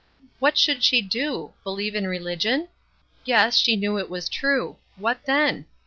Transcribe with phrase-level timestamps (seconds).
[0.39, 1.53] What should she do?
[1.63, 2.69] Believe in religion?
[3.23, 3.57] Yes.
[3.57, 4.77] She knew it was true.
[4.97, 5.67] What then?